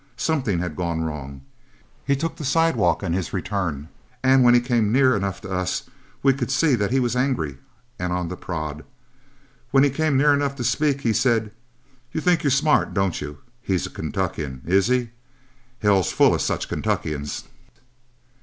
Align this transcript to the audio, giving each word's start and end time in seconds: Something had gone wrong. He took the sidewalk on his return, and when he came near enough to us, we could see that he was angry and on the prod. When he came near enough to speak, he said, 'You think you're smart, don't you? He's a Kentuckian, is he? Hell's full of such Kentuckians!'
Something 0.17 0.57
had 0.57 0.75
gone 0.75 1.01
wrong. 1.01 1.41
He 2.07 2.15
took 2.15 2.37
the 2.37 2.43
sidewalk 2.43 3.03
on 3.03 3.13
his 3.13 3.33
return, 3.33 3.87
and 4.23 4.43
when 4.43 4.55
he 4.55 4.59
came 4.59 4.91
near 4.91 5.15
enough 5.15 5.41
to 5.41 5.51
us, 5.51 5.83
we 6.23 6.33
could 6.33 6.49
see 6.49 6.73
that 6.73 6.89
he 6.91 6.99
was 6.99 7.15
angry 7.15 7.59
and 7.99 8.11
on 8.11 8.27
the 8.27 8.35
prod. 8.35 8.83
When 9.69 9.83
he 9.83 9.91
came 9.91 10.17
near 10.17 10.33
enough 10.33 10.55
to 10.55 10.63
speak, 10.63 11.01
he 11.01 11.13
said, 11.13 11.51
'You 12.11 12.19
think 12.19 12.41
you're 12.43 12.49
smart, 12.49 12.95
don't 12.95 13.21
you? 13.21 13.37
He's 13.61 13.85
a 13.85 13.91
Kentuckian, 13.91 14.63
is 14.65 14.87
he? 14.87 15.11
Hell's 15.83 16.11
full 16.11 16.33
of 16.33 16.41
such 16.41 16.67
Kentuckians!' 16.67 17.43